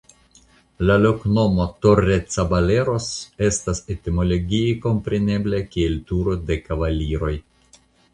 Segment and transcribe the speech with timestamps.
[0.89, 3.09] La loknomo "Torrecaballeros"
[3.47, 7.35] estas etimologie komprenebla kiel Turo de Kavaliroj.